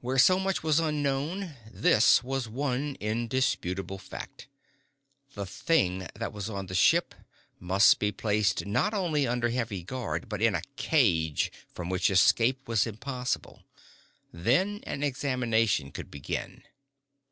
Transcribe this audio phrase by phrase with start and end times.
[0.00, 4.46] Where so much was unknown, this was one indisputable fact.
[5.34, 7.12] The thing that was on the ship
[7.58, 12.68] must be placed not only under heavy guard but in a cage from which escape
[12.68, 13.64] was impossible.
[14.32, 16.62] Then an examination could begin.